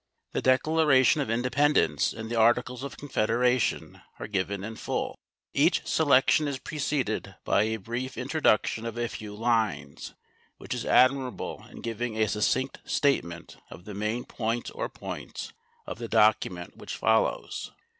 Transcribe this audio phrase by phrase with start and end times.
[0.31, 5.15] The Declaration of Independence and the Articles of Confederation are given in full.
[5.53, 10.15] Each selection is preceded by a brief introduction of a few lines
[10.57, 15.53] which is admirable in giving a succinct statement of the main point or points
[15.85, 17.71] of the document which follows.